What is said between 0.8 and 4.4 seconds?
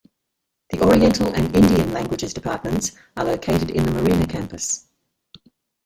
oriental and Indian languages departments are located in the Marina